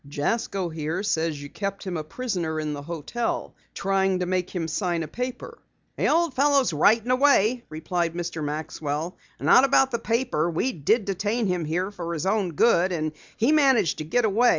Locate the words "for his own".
11.91-12.53